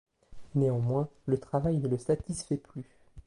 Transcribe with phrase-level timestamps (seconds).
[0.55, 2.89] Néanmoins, le travail ne le satisfait plus.